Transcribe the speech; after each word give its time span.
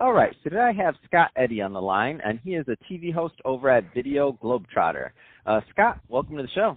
All 0.00 0.12
right, 0.12 0.34
so 0.42 0.50
today 0.50 0.62
I 0.62 0.72
have 0.72 0.94
Scott 1.06 1.30
Eddy 1.36 1.60
on 1.60 1.72
the 1.72 1.80
line, 1.80 2.20
and 2.24 2.40
he 2.42 2.54
is 2.54 2.66
a 2.66 2.76
TV 2.92 3.12
host 3.12 3.34
over 3.44 3.70
at 3.70 3.84
Video 3.94 4.36
Globetrotter. 4.42 5.10
Uh, 5.46 5.60
Scott, 5.70 6.00
welcome 6.08 6.36
to 6.36 6.42
the 6.42 6.48
show. 6.48 6.76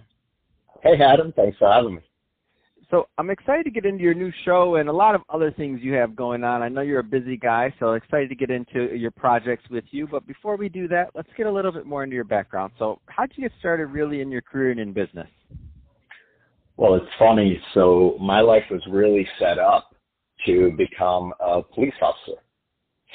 Hey, 0.82 1.02
Adam. 1.02 1.32
Thanks 1.34 1.58
for 1.58 1.72
having 1.72 1.96
me. 1.96 2.00
So 2.88 3.08
I'm 3.18 3.30
excited 3.30 3.64
to 3.64 3.70
get 3.70 3.84
into 3.84 4.04
your 4.04 4.14
new 4.14 4.30
show 4.44 4.76
and 4.76 4.88
a 4.88 4.92
lot 4.92 5.16
of 5.16 5.22
other 5.28 5.50
things 5.50 5.80
you 5.82 5.94
have 5.94 6.14
going 6.14 6.44
on. 6.44 6.62
I 6.62 6.68
know 6.68 6.82
you're 6.82 7.00
a 7.00 7.04
busy 7.04 7.36
guy, 7.36 7.74
so 7.80 7.94
excited 7.94 8.28
to 8.28 8.36
get 8.36 8.50
into 8.50 8.94
your 8.94 9.10
projects 9.10 9.64
with 9.70 9.84
you. 9.90 10.06
But 10.06 10.24
before 10.28 10.56
we 10.56 10.68
do 10.68 10.86
that, 10.88 11.10
let's 11.16 11.28
get 11.36 11.46
a 11.46 11.52
little 11.52 11.72
bit 11.72 11.84
more 11.84 12.04
into 12.04 12.14
your 12.14 12.24
background. 12.24 12.74
So 12.78 13.00
how 13.06 13.26
did 13.26 13.36
you 13.38 13.48
get 13.48 13.58
started 13.58 13.86
really 13.86 14.20
in 14.20 14.30
your 14.30 14.42
career 14.42 14.70
and 14.70 14.78
in 14.78 14.92
business? 14.92 15.26
Well, 16.76 16.94
it's 16.94 17.06
funny. 17.18 17.60
So 17.74 18.16
my 18.20 18.40
life 18.40 18.64
was 18.70 18.82
really 18.88 19.26
set 19.40 19.58
up 19.58 19.96
to 20.44 20.70
become 20.76 21.34
a 21.40 21.62
police 21.62 21.94
officer. 22.00 22.40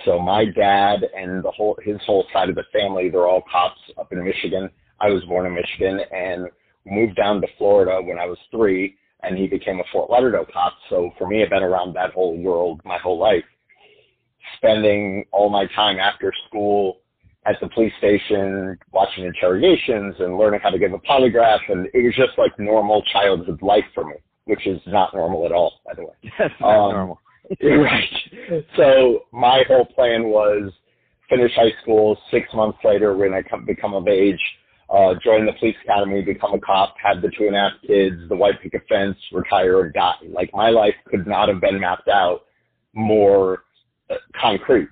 So 0.06 0.20
my 0.20 0.46
dad 0.46 1.00
and 1.16 1.44
the 1.44 1.52
whole 1.52 1.78
his 1.84 1.98
whole 2.06 2.26
side 2.34 2.50
of 2.50 2.56
the 2.56 2.64
family, 2.72 3.10
they're 3.10 3.28
all 3.28 3.44
cops 3.52 3.80
up 4.00 4.12
in 4.12 4.24
Michigan. 4.24 4.70
I 5.00 5.10
was 5.10 5.24
born 5.26 5.46
in 5.46 5.56
Michigan 5.56 6.00
and 6.12 6.48
moved 6.86 7.16
down 7.16 7.42
to 7.42 7.48
Florida 7.58 8.02
when 8.02 8.20
I 8.20 8.26
was 8.26 8.38
three 8.52 8.98
and 9.24 9.38
he 9.38 9.48
became 9.48 9.80
a 9.80 9.84
Fort 9.92 10.10
Lauderdale 10.10 10.46
cop. 10.52 10.74
So 10.90 11.12
for 11.18 11.28
me, 11.28 11.44
I've 11.44 11.50
been 11.50 11.64
around 11.64 11.94
that 11.96 12.12
whole 12.14 12.38
world 12.38 12.82
my 12.84 12.98
whole 12.98 13.20
life, 13.20 13.44
spending 14.58 15.26
all 15.32 15.50
my 15.50 15.68
time 15.76 16.00
after 16.00 16.34
school 16.48 16.98
at 17.46 17.56
the 17.62 17.70
police 17.70 17.94
station, 17.98 18.78
watching 18.92 19.26
interrogations 19.26 20.16
and 20.20 20.38
learning 20.38 20.60
how 20.62 20.70
to 20.70 20.80
give 20.80 20.94
a 20.94 21.00
polygraph. 21.00 21.60
And 21.70 21.88
it 21.94 22.04
was 22.04 22.16
just 22.16 22.38
like 22.38 22.58
normal 22.60 23.04
childhood 23.14 23.62
life 23.62 23.86
for 23.94 24.06
me, 24.06 24.16
which 24.46 24.66
is 24.68 24.80
not 24.88 25.14
normal 25.14 25.46
at 25.46 25.52
all, 25.52 25.74
by 25.86 25.94
the 25.96 26.04
way. 26.04 26.14
That's 26.40 26.54
not 26.60 26.88
um, 26.88 26.92
normal. 26.94 27.20
right. 27.64 28.64
So 28.78 29.24
my 29.32 29.64
whole 29.68 29.86
plan 29.86 30.26
was 30.26 30.72
finish 31.30 31.52
high 31.56 31.74
school. 31.82 32.18
Six 32.30 32.48
months 32.54 32.78
later, 32.84 33.16
when 33.16 33.34
I 33.34 33.42
come, 33.42 33.66
become 33.66 33.94
of 33.94 34.08
age, 34.08 34.40
uh, 34.90 35.14
join 35.24 35.46
the 35.46 35.54
police 35.60 35.76
academy, 35.84 36.22
become 36.22 36.54
a 36.54 36.60
cop, 36.60 36.96
have 37.02 37.22
the 37.22 37.32
two 37.38 37.48
and 37.48 37.56
a 37.56 37.60
half 37.60 37.72
kids, 37.86 38.18
the 38.30 38.36
white 38.36 38.62
picket 38.62 38.82
fence, 38.90 39.18
retire, 39.32 39.82
and 39.86 39.94
die. 39.94 40.16
Like 40.30 40.52
my 40.54 40.70
life 40.70 40.96
could 41.08 41.26
not 41.26 41.48
have 41.48 41.62
been 41.62 41.80
mapped 41.80 42.10
out 42.10 42.42
more 42.94 43.64
uh, 44.10 44.16
concrete. 44.40 44.90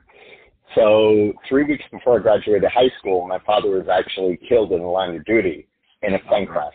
So 0.76 1.34
three 1.48 1.64
weeks 1.64 1.84
before 1.92 2.20
I 2.20 2.22
graduated 2.22 2.70
high 2.72 2.92
school, 3.00 3.28
my 3.28 3.40
father 3.46 3.70
was 3.72 3.88
actually 3.92 4.40
killed 4.48 4.72
in 4.72 4.80
the 4.80 4.88
line 4.88 5.16
of 5.16 5.26
duty 5.26 5.68
in 6.04 6.14
a 6.14 6.20
plane 6.20 6.46
crash. 6.46 6.74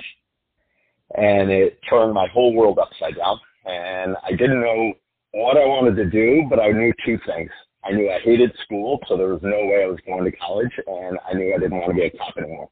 And 1.16 1.50
it 1.50 1.78
turned 1.88 2.12
my 2.12 2.26
whole 2.32 2.54
world 2.54 2.78
upside 2.78 3.16
down. 3.16 3.38
And 3.64 4.16
I 4.22 4.32
didn't 4.32 4.60
know 4.60 4.92
what 5.34 5.56
I 5.56 5.66
wanted 5.66 5.96
to 5.96 6.08
do, 6.08 6.46
but 6.48 6.60
I 6.60 6.70
knew 6.70 6.92
two 7.04 7.18
things. 7.26 7.50
I 7.84 7.92
knew 7.92 8.10
I 8.10 8.20
hated 8.20 8.52
school, 8.64 8.98
so 9.08 9.16
there 9.16 9.28
was 9.28 9.42
no 9.42 9.66
way 9.66 9.82
I 9.84 9.86
was 9.86 9.98
going 10.06 10.24
to 10.24 10.32
college, 10.36 10.72
and 10.86 11.18
I 11.28 11.34
knew 11.34 11.52
I 11.54 11.58
didn't 11.58 11.78
want 11.78 11.90
to 11.90 11.94
be 11.94 12.06
a 12.06 12.10
cop 12.10 12.36
anymore. 12.38 12.70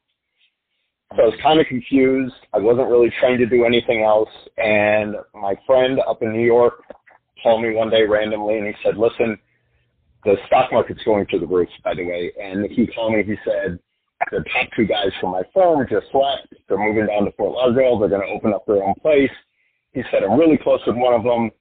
So 1.15 1.21
I 1.21 1.25
was 1.25 1.39
kind 1.43 1.59
of 1.59 1.67
confused. 1.67 2.33
I 2.53 2.57
wasn't 2.57 2.89
really 2.89 3.11
trying 3.19 3.37
to 3.37 3.45
do 3.45 3.65
anything 3.65 4.01
else. 4.01 4.29
And 4.57 5.15
my 5.35 5.53
friend 5.67 5.99
up 6.07 6.23
in 6.23 6.33
New 6.33 6.45
York 6.45 6.81
called 7.43 7.61
me 7.61 7.75
one 7.75 7.91
day 7.91 8.03
randomly 8.03 8.57
and 8.57 8.65
he 8.65 8.73
said, 8.83 8.97
listen, 8.97 9.37
the 10.25 10.35
stock 10.47 10.71
market's 10.71 11.03
going 11.03 11.27
through 11.27 11.41
the 11.41 11.47
roof, 11.47 11.69
by 11.83 11.93
the 11.93 12.03
way. 12.03 12.31
And 12.41 12.65
he 12.71 12.87
called 12.87 13.13
me, 13.13 13.23
he 13.23 13.35
said, 13.45 13.77
the 14.31 14.43
top 14.53 14.69
two 14.75 14.87
guys 14.87 15.11
from 15.19 15.31
my 15.31 15.43
firm 15.53 15.85
just 15.87 16.07
left. 16.13 16.47
They're 16.67 16.79
moving 16.79 17.07
down 17.07 17.25
to 17.25 17.31
Fort 17.33 17.53
Lauderdale. 17.53 17.99
They're 17.99 18.09
going 18.09 18.25
to 18.25 18.33
open 18.33 18.53
up 18.53 18.65
their 18.65 18.81
own 18.81 18.95
place. 19.01 19.29
He 19.91 20.01
said, 20.09 20.23
I'm 20.23 20.39
really 20.39 20.57
close 20.57 20.79
with 20.87 20.95
one 20.95 21.13
of 21.13 21.23
them. 21.23 21.51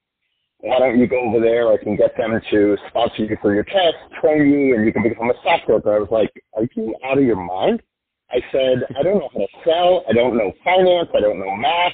Why 0.63 0.79
don't 0.79 0.99
you 0.99 1.09
go 1.09 1.19
over 1.19 1.41
there? 1.41 1.73
I 1.73 1.77
can 1.77 1.97
get 1.97 2.17
them 2.17 2.41
to 2.53 2.77
sponsor 2.89 3.25
you 3.25 3.37
for 3.43 3.53
your 3.53 3.65
test, 3.65 3.97
train 4.21 4.49
you, 4.49 4.77
and 4.77 4.87
you 4.87 4.93
can 4.93 5.03
become 5.03 5.29
a 5.29 5.35
stockbroker. 5.41 5.97
I 5.97 5.99
was 5.99 6.09
like, 6.13 6.31
are 6.55 6.69
you 6.77 6.95
out 7.05 7.19
of 7.19 7.25
your 7.25 7.37
mind? 7.37 7.83
I 8.31 8.37
said, 8.53 8.85
I 8.97 9.03
don't 9.03 9.19
know 9.19 9.29
how 9.33 9.41
to 9.41 9.47
sell. 9.65 10.05
I 10.09 10.13
don't 10.13 10.37
know 10.37 10.53
finance. 10.63 11.09
I 11.17 11.21
don't 11.21 11.41
know 11.41 11.55
math. 11.57 11.93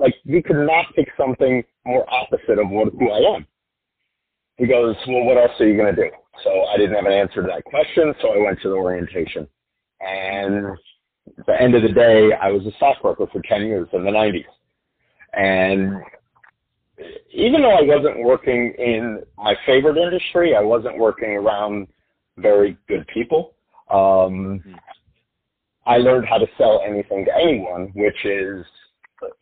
Like, 0.00 0.14
you 0.24 0.42
could 0.42 0.66
not 0.66 0.86
pick 0.96 1.08
something 1.16 1.62
more 1.86 2.04
opposite 2.12 2.58
of 2.58 2.68
what, 2.68 2.92
who 2.98 3.08
I 3.08 3.36
am. 3.36 3.46
He 4.56 4.66
goes, 4.66 4.96
well, 5.06 5.22
what 5.22 5.38
else 5.38 5.52
are 5.60 5.68
you 5.68 5.76
going 5.76 5.94
to 5.94 6.02
do? 6.02 6.10
So 6.42 6.50
I 6.74 6.76
didn't 6.76 6.96
have 6.96 7.06
an 7.06 7.12
answer 7.12 7.42
to 7.42 7.48
that 7.48 7.64
question, 7.64 8.12
so 8.20 8.34
I 8.34 8.38
went 8.38 8.60
to 8.62 8.68
the 8.68 8.74
orientation. 8.74 9.46
And 10.00 10.76
at 11.38 11.46
the 11.46 11.60
end 11.60 11.76
of 11.76 11.82
the 11.82 11.88
day, 11.88 12.30
I 12.32 12.50
was 12.50 12.66
a 12.66 12.72
stockbroker 12.78 13.26
for 13.32 13.40
10 13.48 13.62
years 13.62 13.88
in 13.92 14.04
the 14.04 14.10
90s. 14.10 14.44
And 15.34 16.02
even 17.30 17.62
though 17.62 17.76
I 17.76 17.82
wasn't 17.82 18.24
working 18.24 18.74
in 18.78 19.22
my 19.36 19.54
favorite 19.66 19.96
industry, 19.96 20.54
I 20.56 20.60
wasn't 20.60 20.98
working 20.98 21.30
around 21.30 21.88
very 22.36 22.76
good 22.88 23.06
people. 23.12 23.54
Um, 23.90 24.60
mm-hmm. 24.60 24.74
I 25.86 25.96
learned 25.96 26.26
how 26.28 26.38
to 26.38 26.46
sell 26.58 26.82
anything 26.86 27.24
to 27.24 27.34
anyone, 27.34 27.90
which 27.94 28.24
is, 28.24 28.64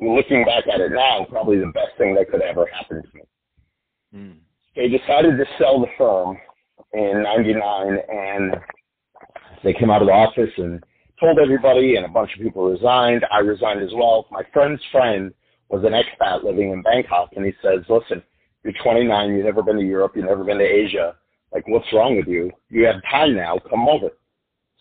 looking 0.00 0.44
back 0.44 0.64
at 0.72 0.80
it 0.80 0.92
now, 0.92 1.26
probably 1.28 1.58
the 1.58 1.72
best 1.74 1.98
thing 1.98 2.14
that 2.14 2.30
could 2.30 2.40
ever 2.40 2.66
happen 2.72 3.02
to 3.02 3.08
me. 3.14 3.22
Mm. 4.14 4.36
They 4.74 4.88
decided 4.88 5.36
to 5.36 5.44
sell 5.58 5.80
the 5.80 5.86
firm 5.98 6.38
in 6.92 7.22
99 7.22 7.98
and 8.08 8.56
they 9.64 9.74
came 9.74 9.90
out 9.90 10.02
of 10.02 10.08
the 10.08 10.12
office 10.12 10.52
and 10.56 10.82
told 11.18 11.38
everybody 11.38 11.96
and 11.96 12.06
a 12.06 12.08
bunch 12.08 12.30
of 12.34 12.42
people 12.42 12.70
resigned. 12.70 13.24
I 13.32 13.40
resigned 13.40 13.82
as 13.82 13.90
well. 13.94 14.26
My 14.30 14.42
friend's 14.52 14.80
friend 14.92 15.32
was 15.68 15.84
an 15.84 15.92
expat 15.92 16.44
living 16.44 16.70
in 16.70 16.82
Bangkok 16.82 17.30
and 17.36 17.44
he 17.44 17.52
says, 17.62 17.80
listen, 17.88 18.22
you're 18.62 18.72
29, 18.82 19.30
you've 19.30 19.44
never 19.44 19.62
been 19.62 19.76
to 19.76 19.82
Europe, 19.82 20.12
you've 20.14 20.26
never 20.26 20.44
been 20.44 20.58
to 20.58 20.64
Asia. 20.64 21.16
Like, 21.52 21.66
what's 21.68 21.92
wrong 21.92 22.16
with 22.16 22.26
you? 22.26 22.50
You 22.68 22.84
have 22.86 22.96
time 23.10 23.36
now, 23.36 23.58
come 23.70 23.88
over. 23.88 24.10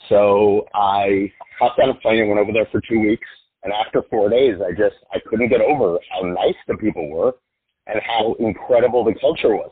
So 0.10 0.66
I 0.74 1.32
hopped 1.60 1.80
on 1.80 1.90
a 1.90 1.94
plane 1.96 2.20
and 2.20 2.30
went 2.30 2.42
over 2.42 2.52
there 2.52 2.68
for 2.72 2.82
two 2.88 3.00
weeks. 3.00 3.28
And 3.64 3.74
after 3.74 4.04
four 4.10 4.30
days, 4.30 4.56
I 4.62 4.72
just, 4.72 4.96
I 5.12 5.20
couldn't 5.28 5.50
get 5.50 5.62
over 5.62 5.98
how 6.12 6.22
nice 6.22 6.56
the 6.68 6.78
people 6.78 7.10
were 7.10 7.34
and 7.88 8.00
how 8.06 8.36
incredible 8.40 9.04
the 9.04 9.16
culture 9.20 9.56
was. 9.56 9.72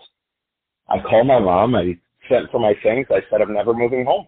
I 0.89 0.99
called 0.99 1.27
my 1.27 1.39
mom. 1.39 1.75
I 1.75 1.97
sent 2.29 2.49
for 2.51 2.59
my 2.59 2.73
things. 2.81 3.07
I 3.09 3.21
said, 3.29 3.41
I'm 3.41 3.53
never 3.53 3.73
moving 3.73 4.05
home. 4.05 4.27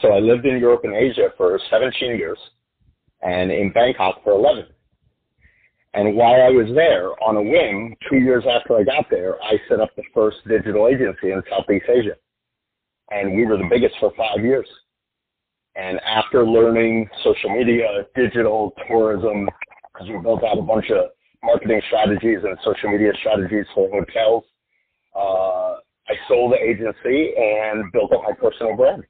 So 0.00 0.12
I 0.12 0.18
lived 0.18 0.46
in 0.46 0.58
Europe 0.58 0.82
and 0.84 0.94
Asia 0.94 1.28
for 1.36 1.60
17 1.70 2.16
years 2.16 2.38
and 3.22 3.52
in 3.52 3.70
Bangkok 3.72 4.22
for 4.24 4.32
11. 4.32 4.66
And 5.94 6.16
while 6.16 6.40
I 6.42 6.48
was 6.48 6.74
there 6.74 7.10
on 7.22 7.36
a 7.36 7.42
whim, 7.42 7.94
two 8.08 8.16
years 8.16 8.44
after 8.48 8.76
I 8.76 8.82
got 8.82 9.10
there, 9.10 9.36
I 9.42 9.58
set 9.68 9.80
up 9.80 9.90
the 9.96 10.04
first 10.14 10.38
digital 10.48 10.88
agency 10.88 11.32
in 11.32 11.42
Southeast 11.50 11.86
Asia 11.88 12.16
and 13.12 13.36
we 13.36 13.46
were 13.46 13.56
the 13.56 13.68
biggest 13.68 13.94
for 14.00 14.12
five 14.16 14.44
years. 14.44 14.68
And 15.74 15.98
after 16.00 16.46
learning 16.46 17.08
social 17.24 17.50
media, 17.50 18.06
digital, 18.14 18.74
tourism, 18.88 19.48
because 19.92 20.08
we 20.08 20.18
built 20.18 20.44
out 20.44 20.58
a 20.58 20.62
bunch 20.62 20.90
of 20.90 21.10
marketing 21.42 21.80
strategies 21.86 22.38
and 22.42 22.56
social 22.64 22.90
media 22.90 23.12
strategies 23.20 23.66
for 23.74 23.88
hotels, 23.90 24.44
uh, 25.16 25.76
I 26.08 26.14
sold 26.28 26.52
the 26.52 26.62
agency 26.62 27.32
and 27.36 27.90
built 27.92 28.12
up 28.12 28.22
my 28.22 28.34
personal 28.34 28.76
brand. 28.76 29.04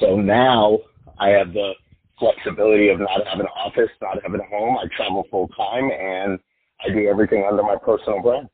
So 0.00 0.16
now 0.16 0.78
I 1.18 1.28
have 1.30 1.52
the 1.52 1.72
flexibility 2.20 2.88
of 2.90 3.00
not 3.00 3.26
having 3.26 3.40
an 3.40 3.52
office, 3.56 3.90
not 4.00 4.22
having 4.22 4.40
a 4.40 4.44
home. 4.44 4.76
I 4.78 4.84
travel 4.96 5.26
full 5.30 5.48
time 5.48 5.90
and 5.90 6.38
I 6.86 6.92
do 6.92 7.08
everything 7.08 7.44
under 7.50 7.62
my 7.62 7.76
personal 7.84 8.22
brand. 8.22 8.48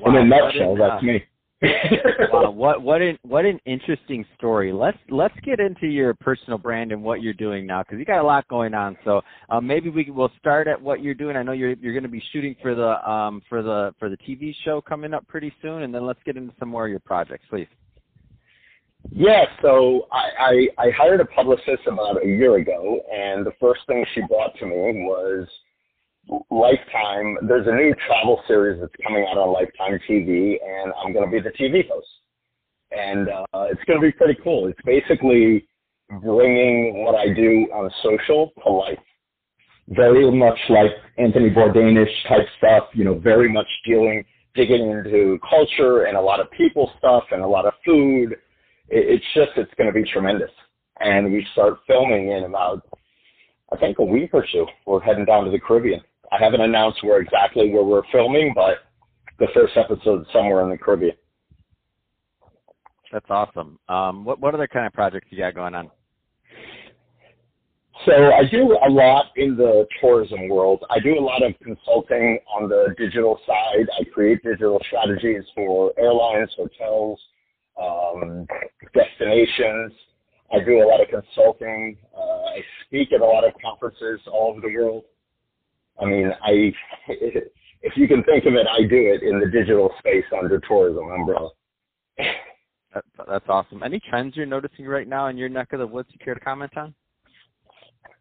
Wow, 0.00 0.10
In 0.10 0.16
a 0.16 0.24
nutshell, 0.24 0.76
that's 0.76 1.02
me 1.02 1.24
wow, 2.32 2.52
what 2.52 2.82
what 2.82 3.02
an 3.02 3.18
what 3.22 3.44
an 3.44 3.58
interesting 3.66 4.24
story. 4.36 4.72
Let's 4.72 4.98
let's 5.10 5.34
get 5.42 5.58
into 5.58 5.88
your 5.88 6.14
personal 6.14 6.56
brand 6.56 6.92
and 6.92 7.02
what 7.02 7.20
you're 7.20 7.32
doing 7.32 7.66
now 7.66 7.82
because 7.82 7.98
you 7.98 8.04
got 8.04 8.20
a 8.20 8.26
lot 8.26 8.46
going 8.46 8.74
on. 8.74 8.96
So 9.04 9.22
um, 9.50 9.66
maybe 9.66 9.90
we 9.90 10.08
will 10.08 10.30
start 10.38 10.68
at 10.68 10.80
what 10.80 11.02
you're 11.02 11.14
doing. 11.14 11.34
I 11.34 11.42
know 11.42 11.50
you're 11.50 11.72
you're 11.74 11.92
going 11.92 12.04
to 12.04 12.08
be 12.08 12.22
shooting 12.32 12.54
for 12.62 12.76
the 12.76 13.10
um, 13.10 13.42
for 13.48 13.62
the 13.62 13.92
for 13.98 14.08
the 14.08 14.16
TV 14.18 14.54
show 14.64 14.80
coming 14.80 15.12
up 15.12 15.26
pretty 15.26 15.52
soon, 15.60 15.82
and 15.82 15.92
then 15.92 16.06
let's 16.06 16.20
get 16.24 16.36
into 16.36 16.54
some 16.60 16.68
more 16.68 16.84
of 16.84 16.90
your 16.90 17.00
projects, 17.00 17.44
please. 17.50 17.66
Yeah, 19.10 19.44
so 19.62 20.06
I, 20.12 20.68
I, 20.78 20.86
I 20.86 20.90
hired 20.90 21.20
a 21.20 21.24
publicist 21.24 21.86
about 21.86 22.22
a 22.22 22.26
year 22.26 22.56
ago, 22.56 23.00
and 23.12 23.44
the 23.44 23.52
first 23.60 23.80
thing 23.86 24.04
she 24.14 24.20
brought 24.28 24.56
to 24.58 24.66
me 24.66 24.74
was 24.74 25.48
Lifetime, 26.50 27.38
there's 27.48 27.66
a 27.66 27.74
new 27.74 27.94
travel 28.06 28.40
series 28.46 28.80
that's 28.80 28.92
coming 29.02 29.26
out 29.30 29.38
on 29.38 29.52
Lifetime 29.52 29.98
TV, 30.08 30.56
and 30.62 30.92
I'm 31.02 31.12
going 31.12 31.24
to 31.24 31.30
be 31.30 31.40
the 31.40 31.54
TV 31.56 31.88
host. 31.88 32.06
And 32.90 33.28
uh, 33.28 33.66
it's 33.70 33.82
going 33.84 34.00
to 34.00 34.06
be 34.06 34.12
pretty 34.12 34.38
cool. 34.42 34.66
It's 34.68 34.80
basically 34.84 35.66
bringing 36.22 37.04
what 37.04 37.14
I 37.14 37.32
do 37.32 37.68
on 37.72 37.90
social 38.02 38.52
to 38.64 38.70
life. 38.70 38.98
Very 39.88 40.30
much 40.30 40.58
like 40.68 40.90
Anthony 41.16 41.50
Bourdainish 41.50 42.12
type 42.28 42.46
stuff, 42.58 42.84
you 42.92 43.04
know, 43.04 43.18
very 43.18 43.50
much 43.50 43.66
dealing, 43.86 44.24
digging 44.54 44.90
into 44.90 45.38
culture 45.48 46.04
and 46.04 46.16
a 46.16 46.20
lot 46.20 46.40
of 46.40 46.50
people 46.50 46.90
stuff 46.98 47.24
and 47.30 47.42
a 47.42 47.46
lot 47.46 47.64
of 47.64 47.72
food. 47.84 48.36
It's 48.88 49.24
just, 49.34 49.50
it's 49.56 49.72
going 49.76 49.92
to 49.92 49.92
be 49.92 50.08
tremendous. 50.10 50.50
And 51.00 51.32
we 51.32 51.46
start 51.52 51.78
filming 51.86 52.30
in 52.32 52.44
about, 52.44 52.82
I 53.72 53.76
think, 53.76 53.98
a 53.98 54.04
week 54.04 54.30
or 54.32 54.44
two. 54.50 54.66
We're 54.86 55.00
heading 55.00 55.24
down 55.24 55.44
to 55.44 55.50
the 55.50 55.60
Caribbean. 55.60 56.00
I 56.32 56.42
haven't 56.42 56.60
announced 56.60 57.02
where 57.02 57.20
exactly 57.20 57.70
where 57.70 57.84
we're 57.84 58.02
filming, 58.12 58.52
but 58.54 58.78
the 59.38 59.48
first 59.54 59.76
episode 59.76 60.22
is 60.22 60.26
somewhere 60.32 60.62
in 60.62 60.70
the 60.70 60.78
Caribbean. 60.78 61.16
That's 63.12 63.26
awesome. 63.30 63.78
Um, 63.88 64.24
what 64.24 64.38
what 64.38 64.54
other 64.54 64.66
kind 64.66 64.86
of 64.86 64.92
projects 64.92 65.28
you 65.30 65.38
got 65.38 65.54
going 65.54 65.74
on? 65.74 65.90
So 68.06 68.12
I 68.32 68.44
do 68.50 68.78
a 68.86 68.90
lot 68.90 69.26
in 69.36 69.56
the 69.56 69.86
tourism 70.00 70.48
world. 70.48 70.84
I 70.90 71.00
do 71.00 71.18
a 71.18 71.20
lot 71.20 71.42
of 71.42 71.52
consulting 71.62 72.38
on 72.54 72.68
the 72.68 72.94
digital 72.96 73.40
side. 73.46 73.86
I 73.98 74.04
create 74.04 74.42
digital 74.44 74.80
strategies 74.86 75.42
for 75.54 75.92
airlines, 75.98 76.50
hotels, 76.56 77.18
um, 77.80 78.46
destinations. 78.98 79.92
I 80.52 80.64
do 80.64 80.82
a 80.82 80.86
lot 80.86 81.00
of 81.00 81.08
consulting. 81.08 81.96
Uh, 82.16 82.20
I 82.20 82.60
speak 82.86 83.12
at 83.12 83.20
a 83.20 83.24
lot 83.24 83.44
of 83.46 83.52
conferences 83.62 84.20
all 84.26 84.52
over 84.52 84.60
the 84.60 84.74
world. 84.74 85.04
I 86.00 86.06
mean, 86.06 86.30
I 86.42 86.72
if 87.82 87.96
you 87.96 88.08
can 88.08 88.22
think 88.24 88.44
of 88.46 88.54
it, 88.54 88.66
I 88.66 88.82
do 88.82 88.96
it 88.96 89.22
in 89.22 89.40
the 89.40 89.46
digital 89.46 89.90
space 89.98 90.24
under 90.36 90.58
tourism 90.60 91.10
umbrella. 91.10 91.50
That, 92.94 93.04
that's 93.28 93.44
awesome. 93.48 93.82
Any 93.82 94.00
trends 94.08 94.36
you're 94.36 94.46
noticing 94.46 94.86
right 94.86 95.06
now 95.06 95.26
in 95.28 95.36
your 95.36 95.48
neck 95.48 95.72
of 95.72 95.78
the 95.78 95.86
woods 95.86 96.08
you 96.12 96.18
care 96.24 96.34
to 96.34 96.40
comment 96.40 96.76
on? 96.76 96.94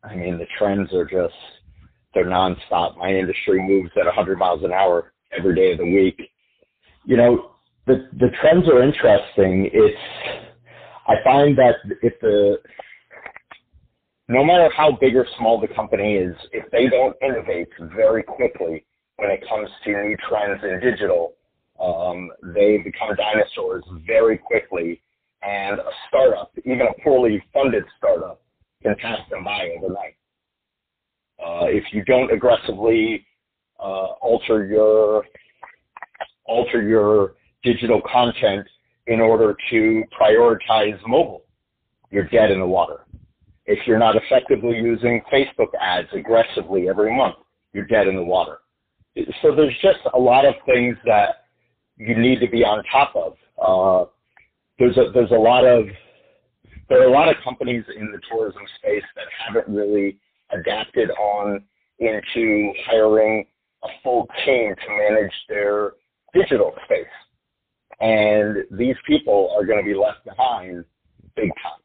I 0.04 0.16
mean, 0.16 0.38
the 0.38 0.46
trends 0.58 0.94
are 0.94 1.06
just 1.06 1.34
they're 2.14 2.26
nonstop. 2.26 2.98
My 2.98 3.10
industry 3.10 3.62
moves 3.62 3.92
at 4.00 4.06
100 4.06 4.38
miles 4.38 4.64
an 4.64 4.74
hour 4.74 5.14
every 5.38 5.56
day 5.56 5.72
of 5.72 5.78
the 5.80 5.86
week. 5.86 6.20
You 7.06 7.18
know, 7.18 7.52
the 7.86 8.10
the 8.20 8.30
trends 8.42 8.68
are 8.68 8.84
interesting. 8.84 9.70
It's 9.72 10.47
I 11.08 11.16
find 11.24 11.58
that 11.58 11.76
if 12.02 12.14
the 12.22 12.58
no 14.30 14.44
matter 14.44 14.70
how 14.76 14.92
big 15.00 15.16
or 15.16 15.26
small 15.38 15.60
the 15.60 15.74
company 15.74 16.16
is, 16.16 16.36
if 16.52 16.70
they 16.72 16.88
don't 16.88 17.16
innovate 17.22 17.70
very 17.96 18.24
quickly 18.24 18.86
when 19.16 19.30
it 19.32 19.42
comes 19.48 19.70
to 19.86 19.90
new 19.90 20.18
trends 20.28 20.62
in 20.64 20.80
digital, 20.82 21.34
um, 21.80 22.30
they 22.54 22.78
become 22.78 23.16
dinosaurs 23.16 23.86
very 24.06 24.38
quickly. 24.38 25.02
And 25.44 25.80
a 25.80 25.92
startup, 26.08 26.52
even 26.66 26.82
a 26.82 27.02
poorly 27.04 27.42
funded 27.54 27.84
startup, 27.98 28.42
can 28.84 28.96
pass 29.02 29.20
them 29.30 29.46
by 29.46 29.70
overnight. 29.78 30.16
Uh, 31.40 31.68
if 31.68 31.84
you 31.94 32.04
don't 32.04 32.32
aggressively 32.34 33.26
uh, 33.80 34.08
alter 34.22 34.66
your 34.66 35.24
alter 36.46 36.82
your 36.82 37.34
digital 37.64 38.02
content 38.12 38.68
in 39.08 39.20
order 39.20 39.56
to 39.70 40.04
prioritize 40.20 41.00
mobile, 41.08 41.44
you're 42.12 42.28
dead 42.28 42.52
in 42.52 42.60
the 42.60 42.68
water. 42.68 43.02
If 43.66 43.80
you're 43.86 44.00
not 44.00 44.16
effectively 44.16 44.78
using 44.78 45.22
Facebook 45.32 45.70
ads 45.80 46.08
aggressively 46.14 46.88
every 46.90 47.16
month, 47.16 47.36
you're 47.74 47.86
dead 47.86 48.08
in 48.08 48.16
the 48.16 48.24
water. 48.24 48.60
So 49.42 49.56
there's 49.56 49.76
just 49.82 50.00
a 50.14 50.20
lot 50.20 50.46
of 50.46 50.54
things 50.66 50.96
that 51.06 51.46
you 51.98 52.18
need 52.18 52.40
to 52.40 52.50
be 52.50 52.64
on 52.64 52.84
top 52.92 53.14
of. 53.16 53.34
Uh, 53.62 54.10
there's 54.80 54.96
a 54.98 55.12
there's 55.14 55.32
a 55.32 55.34
lot 55.34 55.66
of 55.66 55.86
there 56.88 57.02
are 57.02 57.08
a 57.08 57.12
lot 57.12 57.28
of 57.28 57.36
companies 57.44 57.84
in 57.96 58.12
the 58.12 58.20
tourism 58.30 58.62
space 58.78 59.04
that 59.16 59.26
haven't 59.46 59.74
really 59.74 60.18
adapted 60.52 61.10
on 61.12 61.64
into 62.00 62.72
hiring 62.86 63.46
a 63.84 63.88
full 64.04 64.28
team 64.46 64.76
to 64.76 64.90
manage 64.90 65.34
their 65.50 65.94
digital 66.34 66.74
space. 66.86 67.06
And 68.00 68.58
these 68.72 68.96
people 69.08 69.56
are 69.58 69.66
going 69.66 69.80
to 69.80 69.86
be 69.86 69.96
left 69.96 70.24
behind 70.26 70.86
big 71.36 71.50
time 71.64 71.82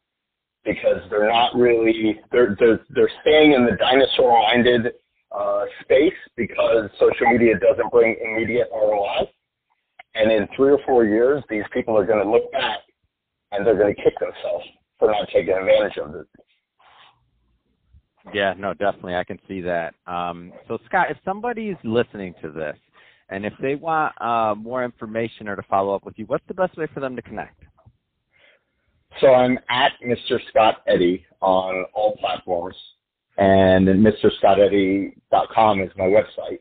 because 0.65 1.03
they're 1.11 1.29
not 1.29 1.55
really, 1.57 2.21
they're, 2.31 2.57
they're, 2.59 2.81
they're 2.91 3.11
staying 3.23 3.53
in 3.53 3.65
the 3.65 3.77
dinosaur 3.77 4.43
minded 4.43 4.93
uh, 5.37 5.65
space 5.83 6.13
because 6.37 6.91
social 7.01 7.27
media 7.33 7.55
doesn't 7.59 7.91
bring 7.91 8.17
immediate 8.23 8.69
ROI. 8.73 9.29
And 10.15 10.31
in 10.31 10.47
three 10.55 10.71
or 10.71 10.79
four 10.87 11.05
years, 11.05 11.43
these 11.49 11.65
people 11.73 11.97
are 11.97 12.05
going 12.05 12.23
to 12.23 12.31
look 12.31 12.53
back 12.53 12.81
and 13.51 13.67
they're 13.67 13.79
going 13.79 13.95
to 13.95 14.03
kick 14.03 14.19
themselves 14.21 14.65
for 14.99 15.11
not 15.11 15.27
taking 15.33 15.55
advantage 15.55 15.99
of 15.99 16.15
it. 16.15 16.27
Yeah, 18.33 18.55
no, 18.57 18.73
definitely. 18.73 19.17
I 19.17 19.25
can 19.25 19.39
see 19.49 19.61
that. 19.63 19.95
Um, 20.07 20.53
so, 20.69 20.79
Scott, 20.87 21.11
if 21.11 21.17
somebody's 21.25 21.77
listening 21.83 22.35
to 22.43 22.51
this 22.53 22.77
and 23.29 23.47
if 23.47 23.53
they 23.61 23.75
want 23.75 24.15
uh, 24.21 24.55
more 24.55 24.85
information 24.85 25.49
or 25.49 25.57
to 25.57 25.63
follow 25.63 25.95
up 25.95 26.05
with 26.05 26.19
you, 26.19 26.27
what's 26.27 26.45
the 26.49 26.55
best 26.55 26.77
way 26.77 26.87
for 26.93 27.01
them 27.01 27.17
to 27.17 27.23
connect? 27.23 27.63
So 29.21 29.35
I'm 29.35 29.59
at 29.69 29.93
Mr. 30.05 30.39
Scott 30.49 30.83
Eddy 30.87 31.25
on 31.41 31.85
all 31.95 32.17
platforms, 32.17 32.77
and 33.37 33.87
MrScottEddy.com 33.87 35.81
is 35.81 35.91
my 35.97 36.05
website. 36.05 36.61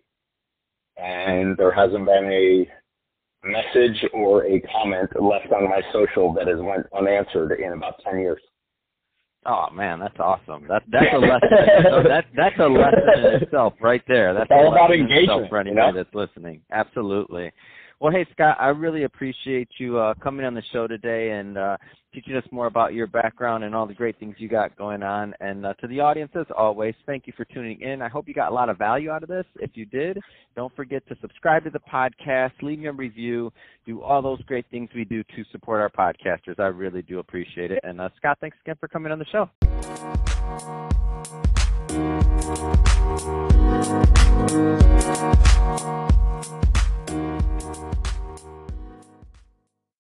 And 0.97 1.57
there 1.57 1.71
hasn't 1.71 2.05
been 2.05 2.25
a 2.31 2.67
message 3.47 4.05
or 4.13 4.45
a 4.45 4.61
comment 4.61 5.09
left 5.19 5.51
on 5.51 5.69
my 5.69 5.81
social 5.91 6.33
that 6.33 6.47
has 6.47 6.59
went 6.59 6.85
unanswered 6.95 7.59
in 7.59 7.73
about 7.73 7.95
10 8.03 8.19
years. 8.19 8.41
Oh 9.45 9.67
man, 9.73 9.99
that's 9.99 10.19
awesome. 10.19 10.67
That 10.67 10.83
that's 10.91 11.13
a 11.13 11.17
lesson. 11.19 11.49
that 12.07 12.25
that's 12.35 12.59
a 12.59 12.67
lesson 12.67 13.25
in 13.25 13.43
itself, 13.43 13.73
right 13.81 14.03
there. 14.07 14.33
That's 14.33 14.49
it's 14.49 14.51
all 14.51 14.71
about 14.71 14.93
engagement 14.93 15.49
for 15.49 15.57
anybody 15.57 15.87
you 15.87 15.93
know? 15.93 15.97
that's 16.03 16.13
listening. 16.13 16.61
Absolutely. 16.71 17.51
Well, 18.01 18.11
hey 18.11 18.25
Scott, 18.33 18.57
I 18.59 18.69
really 18.69 19.03
appreciate 19.03 19.69
you 19.77 19.99
uh, 19.99 20.15
coming 20.15 20.43
on 20.43 20.55
the 20.55 20.63
show 20.73 20.87
today 20.87 21.33
and 21.33 21.55
uh, 21.55 21.77
teaching 22.11 22.35
us 22.35 22.43
more 22.49 22.65
about 22.65 22.95
your 22.95 23.05
background 23.05 23.63
and 23.63 23.75
all 23.75 23.85
the 23.85 23.93
great 23.93 24.17
things 24.19 24.33
you 24.39 24.49
got 24.49 24.75
going 24.75 25.03
on. 25.03 25.35
And 25.39 25.63
uh, 25.67 25.75
to 25.75 25.87
the 25.87 25.99
audience, 25.99 26.31
as 26.33 26.47
always, 26.57 26.95
thank 27.05 27.27
you 27.27 27.33
for 27.37 27.45
tuning 27.45 27.79
in. 27.79 28.01
I 28.01 28.09
hope 28.09 28.27
you 28.27 28.33
got 28.33 28.51
a 28.51 28.55
lot 28.55 28.69
of 28.69 28.79
value 28.79 29.11
out 29.11 29.21
of 29.21 29.29
this. 29.29 29.45
If 29.57 29.69
you 29.75 29.85
did, 29.85 30.17
don't 30.55 30.75
forget 30.75 31.07
to 31.09 31.15
subscribe 31.21 31.63
to 31.65 31.69
the 31.69 31.77
podcast, 31.77 32.53
leave 32.63 32.79
me 32.79 32.87
a 32.87 32.91
review, 32.91 33.53
do 33.85 34.01
all 34.01 34.23
those 34.23 34.41
great 34.45 34.65
things 34.71 34.89
we 34.95 35.05
do 35.05 35.21
to 35.21 35.43
support 35.51 35.79
our 35.79 35.91
podcasters. 35.91 36.59
I 36.59 36.69
really 36.69 37.03
do 37.03 37.19
appreciate 37.19 37.69
it. 37.69 37.81
And 37.83 38.01
uh, 38.01 38.09
Scott, 38.17 38.39
thanks 38.41 38.57
again 38.65 38.77
for 38.79 38.87
coming 38.87 39.11
on 39.11 39.19
the 39.19 39.25
show. 39.31 39.47